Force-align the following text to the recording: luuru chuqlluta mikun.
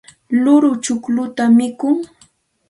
luuru 0.43 0.71
chuqlluta 0.83 1.43
mikun. 1.57 1.95